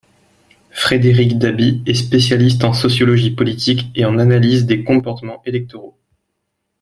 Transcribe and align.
Frédéric 0.71 1.37
Dabi 1.37 1.83
est 1.85 1.93
spécialiste 1.93 2.63
en 2.63 2.73
sociologie 2.73 3.35
politique 3.35 3.91
et 3.93 4.03
en 4.03 4.17
analyse 4.17 4.65
des 4.65 4.83
comportements 4.83 5.43
électoraux. 5.45 5.95